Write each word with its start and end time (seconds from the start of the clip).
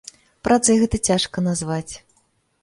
Працай 0.47 0.79
гэта 0.83 0.99
цяжка 1.09 1.45
назваць. 1.49 1.91